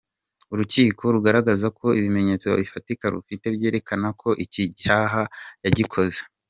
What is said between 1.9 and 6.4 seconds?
ibimenyetso bifatika rufite byerekana ko iki cyaha yagikoze.